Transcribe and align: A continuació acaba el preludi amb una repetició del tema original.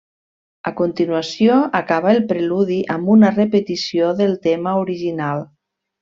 A 0.69 0.71
continuació 0.77 1.57
acaba 1.79 2.09
el 2.13 2.21
preludi 2.31 2.77
amb 2.95 3.11
una 3.17 3.31
repetició 3.35 4.09
del 4.23 4.33
tema 4.47 4.73
original. 4.85 5.45